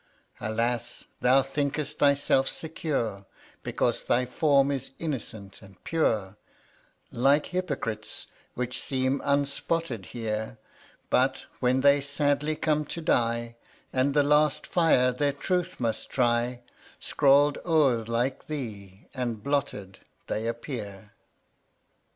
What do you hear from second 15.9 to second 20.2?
try, Scrawled o're like thee, and blotted,